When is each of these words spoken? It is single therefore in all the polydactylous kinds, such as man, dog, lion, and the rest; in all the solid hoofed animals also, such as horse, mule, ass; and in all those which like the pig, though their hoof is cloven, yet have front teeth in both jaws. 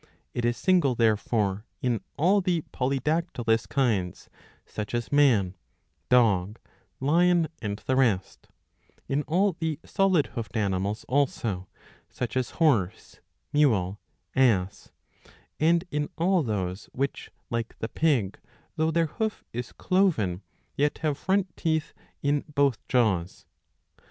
It 0.33 0.45
is 0.45 0.57
single 0.57 0.95
therefore 0.95 1.67
in 1.79 2.01
all 2.17 2.41
the 2.41 2.63
polydactylous 2.73 3.69
kinds, 3.69 4.31
such 4.65 4.95
as 4.95 5.11
man, 5.11 5.53
dog, 6.09 6.57
lion, 6.99 7.47
and 7.61 7.77
the 7.85 7.95
rest; 7.95 8.47
in 9.07 9.21
all 9.27 9.55
the 9.59 9.77
solid 9.85 10.31
hoofed 10.33 10.57
animals 10.57 11.05
also, 11.07 11.67
such 12.09 12.35
as 12.35 12.49
horse, 12.57 13.19
mule, 13.53 13.99
ass; 14.35 14.91
and 15.59 15.83
in 15.91 16.09
all 16.17 16.41
those 16.41 16.85
which 16.93 17.29
like 17.51 17.77
the 17.77 17.87
pig, 17.89 18.39
though 18.77 18.89
their 18.89 19.05
hoof 19.05 19.43
is 19.53 19.71
cloven, 19.71 20.41
yet 20.75 20.97
have 21.03 21.15
front 21.15 21.55
teeth 21.55 21.93
in 22.23 22.43
both 22.55 22.87
jaws. 22.87 23.45